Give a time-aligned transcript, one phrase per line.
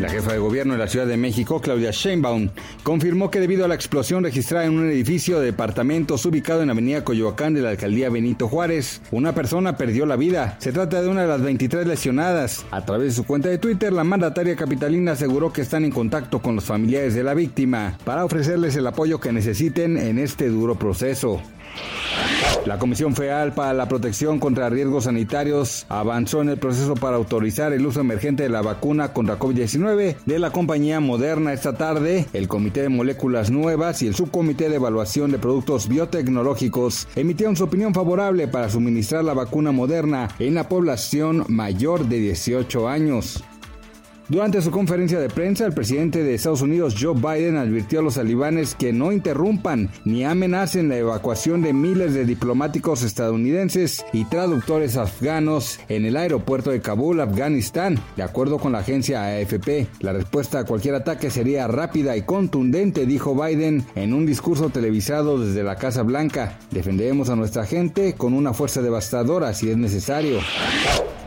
[0.00, 2.50] La jefa de gobierno de la Ciudad de México, Claudia Sheinbaum,
[2.82, 6.72] confirmó que debido a la explosión registrada en un edificio de departamentos ubicado en la
[6.72, 10.56] avenida Coyoacán de la alcaldía Benito Juárez, una persona perdió la vida.
[10.58, 12.66] Se trata de una de las 23 lesionadas.
[12.72, 16.42] A través de su cuenta de Twitter, la mandataria capitalina aseguró que están en contacto
[16.42, 20.74] con los familiares de la víctima para ofrecerles el apoyo que necesiten en este duro
[20.74, 21.40] proceso.
[22.66, 27.74] La Comisión Federal para la Protección contra Riesgos Sanitarios avanzó en el proceso para autorizar
[27.74, 32.26] el uso emergente de la vacuna contra COVID-19 de la compañía Moderna esta tarde.
[32.32, 37.64] El Comité de Moléculas Nuevas y el Subcomité de Evaluación de Productos Biotecnológicos emitieron su
[37.64, 43.44] opinión favorable para suministrar la vacuna Moderna en la población mayor de 18 años.
[44.26, 48.14] Durante su conferencia de prensa, el presidente de Estados Unidos, Joe Biden, advirtió a los
[48.14, 54.96] talibanes que no interrumpan ni amenacen la evacuación de miles de diplomáticos estadounidenses y traductores
[54.96, 58.00] afganos en el aeropuerto de Kabul, Afganistán.
[58.16, 63.04] De acuerdo con la agencia AFP, la respuesta a cualquier ataque sería rápida y contundente,
[63.04, 66.58] dijo Biden en un discurso televisado desde la Casa Blanca.
[66.70, 70.38] Defenderemos a nuestra gente con una fuerza devastadora si es necesario.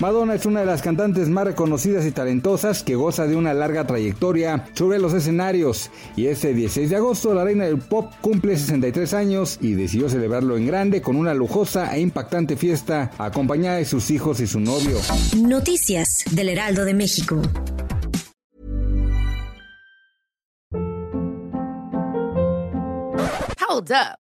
[0.00, 3.86] Madonna es una de las cantantes más reconocidas y talentosas que goza de una larga
[3.86, 9.14] trayectoria sobre los escenarios y este 16 de agosto la reina del pop cumple 63
[9.14, 14.10] años y decidió celebrarlo en grande con una lujosa e impactante fiesta acompañada de sus
[14.10, 14.98] hijos y su novio.
[15.36, 17.40] Noticias del Heraldo de México.
[23.68, 24.23] Hold up.